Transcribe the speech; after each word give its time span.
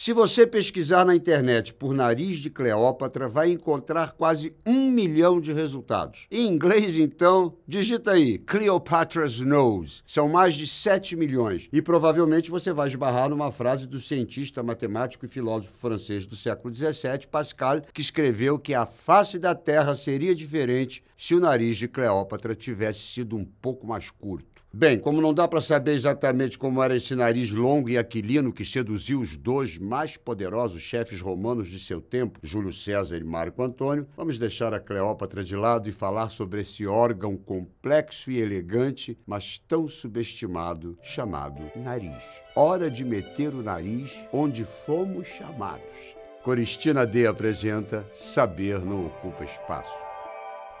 Se 0.00 0.12
você 0.12 0.46
pesquisar 0.46 1.04
na 1.04 1.16
internet 1.16 1.74
por 1.74 1.92
nariz 1.92 2.38
de 2.38 2.50
Cleópatra, 2.50 3.28
vai 3.28 3.50
encontrar 3.50 4.12
quase 4.12 4.52
um 4.64 4.88
milhão 4.88 5.40
de 5.40 5.52
resultados. 5.52 6.28
Em 6.30 6.46
inglês, 6.46 6.96
então, 6.96 7.56
digita 7.66 8.12
aí 8.12 8.38
Cleopatra's 8.38 9.40
Nose. 9.40 10.00
São 10.06 10.28
mais 10.28 10.54
de 10.54 10.68
7 10.68 11.16
milhões. 11.16 11.68
E 11.72 11.82
provavelmente 11.82 12.48
você 12.48 12.72
vai 12.72 12.86
esbarrar 12.86 13.28
numa 13.28 13.50
frase 13.50 13.88
do 13.88 13.98
cientista, 13.98 14.62
matemático 14.62 15.26
e 15.26 15.28
filósofo 15.28 15.76
francês 15.76 16.26
do 16.26 16.36
século 16.36 16.72
XVII, 16.72 17.26
Pascal, 17.28 17.80
que 17.92 18.00
escreveu 18.00 18.56
que 18.56 18.74
a 18.74 18.86
face 18.86 19.36
da 19.36 19.52
Terra 19.52 19.96
seria 19.96 20.32
diferente 20.32 21.02
se 21.18 21.34
o 21.34 21.40
nariz 21.40 21.76
de 21.76 21.88
Cleópatra 21.88 22.54
tivesse 22.54 23.00
sido 23.00 23.36
um 23.36 23.44
pouco 23.44 23.84
mais 23.84 24.08
curto. 24.08 24.62
Bem, 24.72 24.98
como 24.98 25.20
não 25.20 25.34
dá 25.34 25.48
para 25.48 25.60
saber 25.60 25.94
exatamente 25.94 26.58
como 26.58 26.82
era 26.82 26.94
esse 26.94 27.14
nariz 27.14 27.50
longo 27.50 27.88
e 27.88 27.98
aquilino 27.98 28.52
que 28.52 28.64
seduziu 28.64 29.18
os 29.18 29.36
dois 29.36 29.78
mais 29.78 30.16
poderosos 30.16 30.80
chefes 30.80 31.20
romanos 31.20 31.68
de 31.68 31.80
seu 31.80 32.00
tempo, 32.00 32.38
Júlio 32.42 32.70
César 32.70 33.16
e 33.16 33.24
Marco 33.24 33.62
Antônio, 33.62 34.06
vamos 34.16 34.38
deixar 34.38 34.72
a 34.72 34.78
Cleópatra 34.78 35.42
de 35.42 35.56
lado 35.56 35.88
e 35.88 35.92
falar 35.92 36.28
sobre 36.28 36.60
esse 36.60 36.86
órgão 36.86 37.36
complexo 37.36 38.30
e 38.30 38.38
elegante, 38.38 39.18
mas 39.26 39.58
tão 39.58 39.88
subestimado, 39.88 40.96
chamado 41.02 41.62
nariz. 41.74 42.22
Hora 42.54 42.88
de 42.90 43.04
meter 43.04 43.54
o 43.54 43.62
nariz 43.62 44.12
onde 44.32 44.64
fomos 44.64 45.26
chamados. 45.26 46.14
Coristina 46.44 47.04
D 47.04 47.26
apresenta 47.26 48.06
Saber 48.12 48.78
não 48.84 49.06
ocupa 49.06 49.44
espaço. 49.44 50.07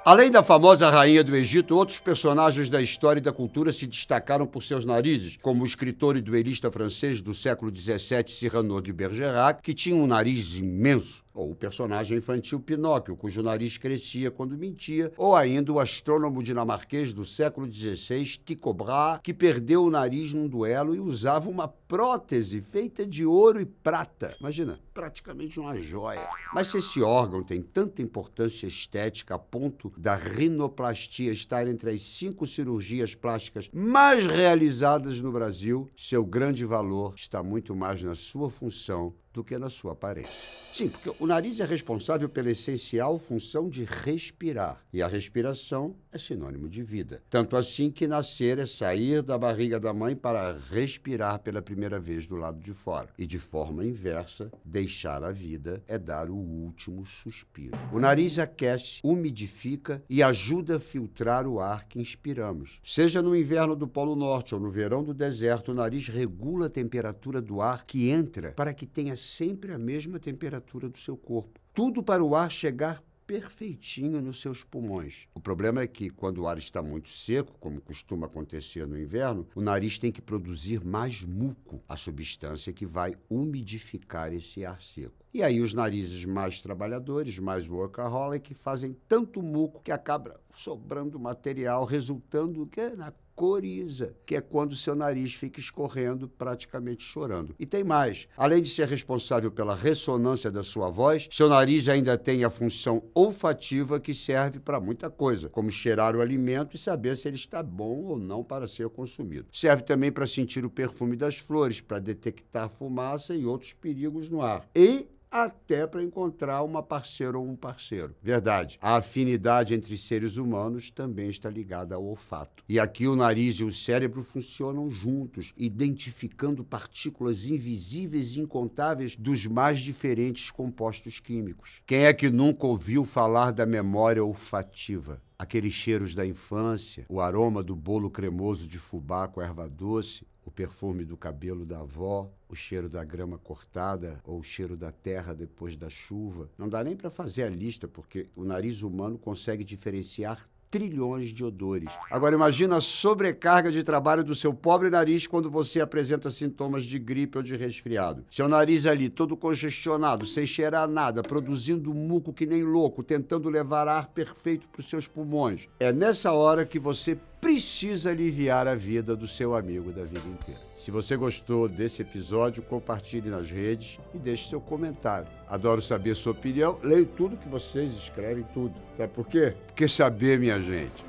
Além 0.04 0.30
da 0.30 0.42
famosa 0.42 0.88
rainha 0.88 1.22
do 1.22 1.36
Egito, 1.36 1.76
outros 1.76 1.98
personagens 1.98 2.70
da 2.70 2.80
história 2.80 3.18
e 3.18 3.22
da 3.22 3.32
cultura 3.32 3.72
se 3.72 3.86
destacaram 3.86 4.46
por 4.46 4.62
seus 4.62 4.84
narizes, 4.84 5.36
como 5.42 5.62
o 5.62 5.66
escritor 5.66 6.16
e 6.16 6.22
duelista 6.22 6.70
francês 6.70 7.20
do 7.20 7.34
século 7.34 7.74
XVII, 7.74 8.24
Cyrano 8.26 8.80
de 8.80 8.92
Bergerac, 8.92 9.60
que 9.62 9.74
tinha 9.74 9.96
um 9.96 10.06
nariz 10.06 10.56
imenso 10.56 11.22
ou 11.38 11.52
o 11.52 11.54
personagem 11.54 12.18
infantil 12.18 12.58
Pinóquio, 12.58 13.16
cujo 13.16 13.44
nariz 13.44 13.78
crescia 13.78 14.28
quando 14.28 14.58
mentia, 14.58 15.12
ou 15.16 15.36
ainda 15.36 15.72
o 15.72 15.78
astrônomo 15.78 16.42
dinamarquês 16.42 17.12
do 17.12 17.24
século 17.24 17.72
XVI, 17.72 18.24
Tycho 18.44 18.72
Brahe, 18.72 19.20
que 19.22 19.32
perdeu 19.32 19.84
o 19.84 19.90
nariz 19.90 20.34
num 20.34 20.48
duelo 20.48 20.96
e 20.96 21.00
usava 21.00 21.48
uma 21.48 21.68
prótese 21.68 22.60
feita 22.60 23.06
de 23.06 23.24
ouro 23.24 23.60
e 23.60 23.64
prata. 23.64 24.34
Imagina, 24.40 24.80
praticamente 24.92 25.60
uma 25.60 25.78
joia. 25.80 26.28
Mas 26.52 26.66
se 26.66 26.78
esse 26.78 27.00
órgão 27.00 27.40
tem 27.40 27.62
tanta 27.62 28.02
importância 28.02 28.66
estética 28.66 29.36
a 29.36 29.38
ponto 29.38 29.92
da 29.96 30.16
rinoplastia 30.16 31.30
estar 31.30 31.68
entre 31.68 31.92
as 31.92 32.00
cinco 32.00 32.48
cirurgias 32.48 33.14
plásticas 33.14 33.70
mais 33.72 34.26
realizadas 34.26 35.20
no 35.20 35.30
Brasil, 35.30 35.88
seu 35.96 36.24
grande 36.24 36.64
valor 36.64 37.14
está 37.16 37.44
muito 37.44 37.76
mais 37.76 38.02
na 38.02 38.16
sua 38.16 38.50
função 38.50 39.14
do 39.32 39.44
que 39.44 39.56
na 39.56 39.70
sua 39.70 39.92
aparência. 39.92 40.32
Sim, 40.72 40.88
porque 40.88 41.12
o 41.20 41.26
nariz 41.28 41.60
é 41.60 41.64
responsável 41.64 42.28
pela 42.28 42.50
essencial 42.50 43.18
função 43.18 43.68
de 43.68 43.84
respirar. 43.84 44.82
E 44.92 45.02
a 45.02 45.06
respiração 45.06 45.94
é 46.10 46.16
sinônimo 46.18 46.68
de 46.68 46.82
vida. 46.82 47.22
Tanto 47.28 47.54
assim 47.54 47.90
que 47.90 48.06
nascer 48.06 48.58
é 48.58 48.64
sair 48.64 49.22
da 49.22 49.36
barriga 49.36 49.78
da 49.78 49.92
mãe 49.92 50.16
para 50.16 50.56
respirar 50.70 51.40
pela 51.40 51.60
primeira 51.60 52.00
vez 52.00 52.26
do 52.26 52.34
lado 52.34 52.58
de 52.60 52.72
fora. 52.72 53.10
E 53.18 53.26
de 53.26 53.38
forma 53.38 53.84
inversa, 53.84 54.50
deixar 54.64 55.22
a 55.22 55.30
vida 55.30 55.82
é 55.86 55.98
dar 55.98 56.30
o 56.30 56.34
último 56.34 57.04
suspiro. 57.04 57.78
O 57.92 58.00
nariz 58.00 58.38
aquece, 58.38 59.00
umidifica 59.04 60.02
e 60.08 60.22
ajuda 60.22 60.76
a 60.76 60.80
filtrar 60.80 61.46
o 61.46 61.60
ar 61.60 61.84
que 61.84 62.00
inspiramos. 62.00 62.80
Seja 62.82 63.20
no 63.20 63.36
inverno 63.36 63.76
do 63.76 63.86
Polo 63.86 64.16
Norte 64.16 64.54
ou 64.54 64.60
no 64.60 64.70
verão 64.70 65.04
do 65.04 65.12
deserto, 65.12 65.72
o 65.72 65.74
nariz 65.74 66.08
regula 66.08 66.66
a 66.66 66.70
temperatura 66.70 67.42
do 67.42 67.60
ar 67.60 67.84
que 67.84 68.08
entra 68.08 68.52
para 68.52 68.72
que 68.72 68.86
tenha 68.86 69.14
sempre 69.14 69.74
a 69.74 69.78
mesma 69.78 70.18
temperatura 70.18 70.88
do 70.88 70.96
seu 70.96 71.17
corpo. 71.18 71.60
Tudo 71.74 72.02
para 72.02 72.24
o 72.24 72.34
ar 72.34 72.50
chegar 72.50 73.02
perfeitinho 73.28 74.22
nos 74.22 74.40
seus 74.40 74.64
pulmões. 74.64 75.28
O 75.34 75.40
problema 75.40 75.82
é 75.82 75.86
que, 75.86 76.08
quando 76.08 76.38
o 76.38 76.48
ar 76.48 76.56
está 76.56 76.82
muito 76.82 77.10
seco, 77.10 77.58
como 77.60 77.78
costuma 77.78 78.26
acontecer 78.26 78.86
no 78.86 78.98
inverno, 78.98 79.46
o 79.54 79.60
nariz 79.60 79.98
tem 79.98 80.10
que 80.10 80.22
produzir 80.22 80.82
mais 80.82 81.26
muco, 81.26 81.82
a 81.86 81.94
substância 81.94 82.72
que 82.72 82.86
vai 82.86 83.14
umidificar 83.28 84.32
esse 84.32 84.64
ar 84.64 84.80
seco. 84.80 85.26
E 85.34 85.42
aí 85.42 85.60
os 85.60 85.74
narizes 85.74 86.24
mais 86.24 86.62
trabalhadores, 86.62 87.38
mais 87.38 87.68
workaholic, 87.68 88.54
fazem 88.54 88.96
tanto 89.06 89.42
muco 89.42 89.82
que 89.82 89.92
acaba 89.92 90.40
sobrando 90.54 91.20
material, 91.20 91.84
resultando 91.84 92.66
que 92.66 92.88
na 92.96 93.12
coriza, 93.38 94.16
que 94.26 94.34
é 94.34 94.40
quando 94.40 94.74
seu 94.74 94.96
nariz 94.96 95.32
fica 95.32 95.60
escorrendo, 95.60 96.28
praticamente 96.28 97.04
chorando. 97.04 97.54
E 97.56 97.64
tem 97.64 97.84
mais: 97.84 98.26
além 98.36 98.60
de 98.60 98.68
ser 98.68 98.88
responsável 98.88 99.48
pela 99.48 99.76
ressonância 99.76 100.50
da 100.50 100.64
sua 100.64 100.90
voz, 100.90 101.28
seu 101.30 101.48
nariz 101.48 101.88
ainda 101.88 102.18
tem 102.18 102.42
a 102.42 102.50
função 102.50 103.00
olfativa 103.14 104.00
que 104.00 104.12
serve 104.12 104.58
para 104.58 104.80
muita 104.80 105.08
coisa, 105.08 105.48
como 105.48 105.70
cheirar 105.70 106.16
o 106.16 106.20
alimento 106.20 106.74
e 106.74 106.78
saber 106.78 107.16
se 107.16 107.28
ele 107.28 107.36
está 107.36 107.62
bom 107.62 108.02
ou 108.06 108.18
não 108.18 108.42
para 108.42 108.66
ser 108.66 108.88
consumido. 108.88 109.46
Serve 109.52 109.84
também 109.84 110.10
para 110.10 110.26
sentir 110.26 110.64
o 110.64 110.70
perfume 110.70 111.14
das 111.14 111.38
flores, 111.38 111.80
para 111.80 112.00
detectar 112.00 112.68
fumaça 112.68 113.36
e 113.36 113.46
outros 113.46 113.72
perigos 113.72 114.28
no 114.28 114.42
ar. 114.42 114.68
E 114.74 115.06
até 115.30 115.86
para 115.86 116.02
encontrar 116.02 116.62
uma 116.62 116.82
parceira 116.82 117.38
ou 117.38 117.46
um 117.46 117.56
parceiro. 117.56 118.14
Verdade. 118.22 118.78
A 118.80 118.96
afinidade 118.96 119.74
entre 119.74 119.96
seres 119.96 120.36
humanos 120.36 120.90
também 120.90 121.28
está 121.28 121.48
ligada 121.50 121.94
ao 121.94 122.04
olfato. 122.04 122.64
E 122.68 122.78
aqui 122.78 123.06
o 123.06 123.16
nariz 123.16 123.56
e 123.56 123.64
o 123.64 123.72
cérebro 123.72 124.22
funcionam 124.22 124.90
juntos, 124.90 125.52
identificando 125.56 126.64
partículas 126.64 127.46
invisíveis 127.46 128.36
e 128.36 128.40
incontáveis 128.40 129.16
dos 129.16 129.46
mais 129.46 129.80
diferentes 129.80 130.50
compostos 130.50 131.20
químicos. 131.20 131.82
Quem 131.86 132.04
é 132.04 132.12
que 132.12 132.30
nunca 132.30 132.66
ouviu 132.66 133.04
falar 133.04 133.52
da 133.52 133.66
memória 133.66 134.24
olfativa? 134.24 135.20
Aqueles 135.38 135.72
cheiros 135.72 136.16
da 136.16 136.26
infância, 136.26 137.06
o 137.08 137.20
aroma 137.20 137.62
do 137.62 137.76
bolo 137.76 138.10
cremoso 138.10 138.66
de 138.66 138.76
fubá 138.76 139.28
com 139.28 139.40
erva 139.40 139.68
doce, 139.68 140.26
o 140.48 140.50
perfume 140.50 141.04
do 141.04 141.14
cabelo 141.14 141.66
da 141.66 141.80
avó, 141.80 142.32
o 142.48 142.54
cheiro 142.54 142.88
da 142.88 143.04
grama 143.04 143.38
cortada 143.38 144.18
ou 144.24 144.38
o 144.38 144.42
cheiro 144.42 144.78
da 144.78 144.90
terra 144.90 145.34
depois 145.34 145.76
da 145.76 145.90
chuva. 145.90 146.50
Não 146.56 146.70
dá 146.70 146.82
nem 146.82 146.96
para 146.96 147.10
fazer 147.10 147.42
a 147.42 147.50
lista, 147.50 147.86
porque 147.86 148.30
o 148.34 148.44
nariz 148.44 148.82
humano 148.82 149.18
consegue 149.18 149.62
diferenciar 149.62 150.48
trilhões 150.70 151.28
de 151.28 151.44
odores. 151.44 151.90
Agora 152.10 152.34
imagina 152.34 152.76
a 152.76 152.80
sobrecarga 152.80 153.70
de 153.70 153.82
trabalho 153.82 154.22
do 154.22 154.34
seu 154.34 154.52
pobre 154.52 154.90
nariz 154.90 155.26
quando 155.26 155.50
você 155.50 155.80
apresenta 155.80 156.30
sintomas 156.30 156.84
de 156.84 156.98
gripe 156.98 157.38
ou 157.38 157.42
de 157.42 157.56
resfriado. 157.56 158.24
Seu 158.30 158.48
nariz 158.48 158.86
ali 158.86 159.08
todo 159.08 159.36
congestionado, 159.36 160.26
sem 160.26 160.46
cheirar 160.46 160.88
nada, 160.88 161.22
produzindo 161.22 161.94
muco 161.94 162.32
que 162.32 162.46
nem 162.46 162.62
louco, 162.62 163.02
tentando 163.02 163.48
levar 163.48 163.88
ar 163.88 164.08
perfeito 164.08 164.68
para 164.68 164.80
os 164.80 164.88
seus 164.88 165.06
pulmões. 165.06 165.68
É 165.80 165.92
nessa 165.92 166.32
hora 166.32 166.66
que 166.66 166.78
você 166.78 167.18
precisa 167.40 168.10
aliviar 168.10 168.66
a 168.66 168.74
vida 168.74 169.16
do 169.16 169.26
seu 169.26 169.54
amigo 169.54 169.92
da 169.92 170.04
vida 170.04 170.28
inteira. 170.28 170.67
Se 170.88 170.90
você 170.90 171.18
gostou 171.18 171.68
desse 171.68 172.00
episódio, 172.00 172.62
compartilhe 172.62 173.28
nas 173.28 173.50
redes 173.50 173.98
e 174.14 174.18
deixe 174.18 174.48
seu 174.48 174.58
comentário. 174.58 175.28
Adoro 175.46 175.82
saber 175.82 176.16
sua 176.16 176.32
opinião, 176.32 176.78
leio 176.82 177.04
tudo 177.04 177.36
que 177.36 177.46
vocês 177.46 177.92
escrevem, 177.92 178.42
tudo. 178.54 178.72
Sabe 178.96 179.12
por 179.12 179.26
quê? 179.26 179.54
Porque 179.66 179.86
saber, 179.86 180.38
minha 180.38 180.58
gente, 180.62 181.04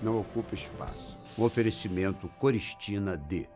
não 0.00 0.18
ocupa 0.18 0.54
espaço. 0.54 1.18
Um 1.36 1.42
oferecimento 1.42 2.26
Coristina 2.38 3.18
D. 3.18 3.46